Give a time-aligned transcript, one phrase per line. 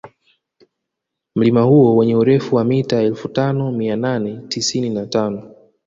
[1.35, 5.55] Mlima huo wenye urefu wa mita elfu tano mia nane tisini na tano